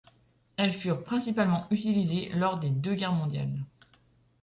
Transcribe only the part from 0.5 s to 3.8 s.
Elles furent principalement utilisés lors des deux guerres mondiales.